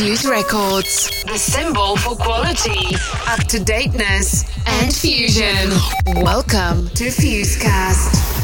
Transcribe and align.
Fuse 0.00 0.24
Records, 0.24 1.10
the 1.26 1.36
symbol 1.36 1.94
for 1.94 2.16
quality, 2.16 2.96
up 3.28 3.40
to 3.48 3.62
dateness, 3.62 4.46
and 4.66 4.94
fusion. 4.94 5.68
Welcome 6.24 6.88
to 6.94 7.10
Fusecast. 7.10 8.39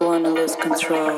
Wanna 0.00 0.28
lose 0.28 0.54
control. 0.56 1.16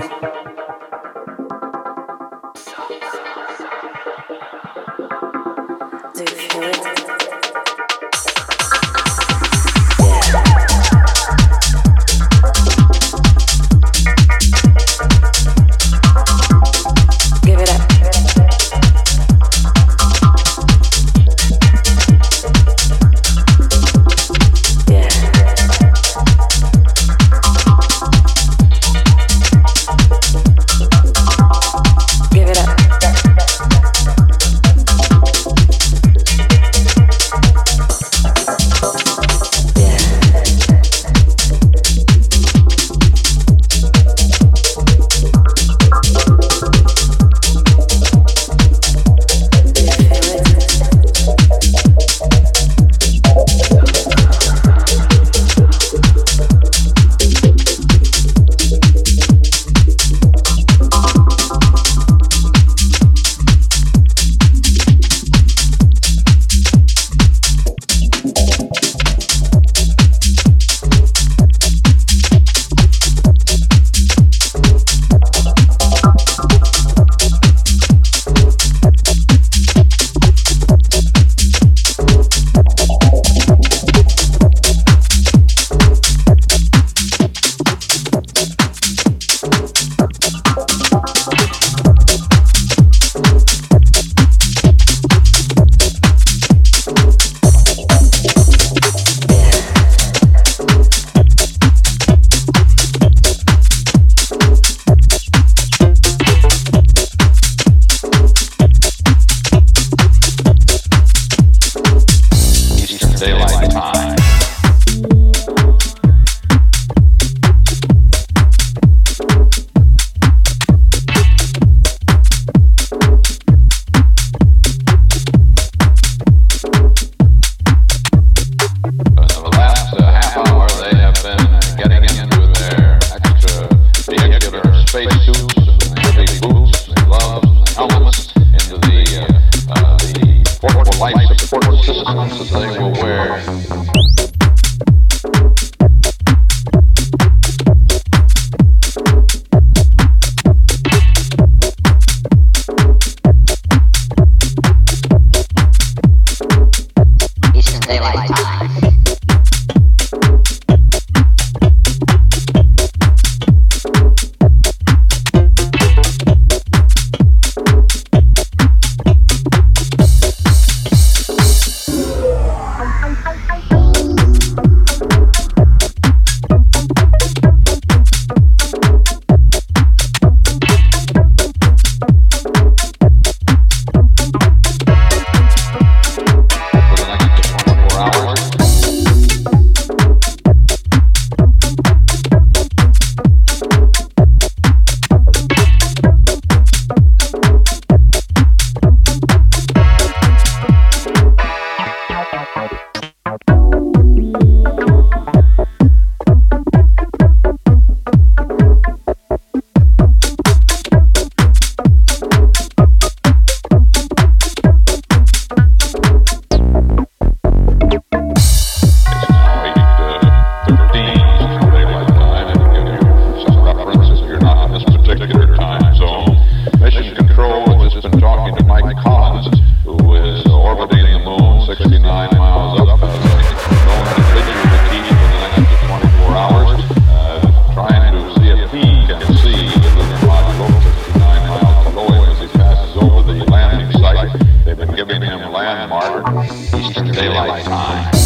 landmark, 245.51 246.26
Eastern 246.74 247.12
Daylight 247.12 247.64
Time. 247.64 248.24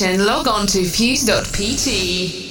Information, 0.00 0.26
log 0.26 0.48
on 0.48 0.66
to 0.66 0.84
fuse.pt. 0.84 2.45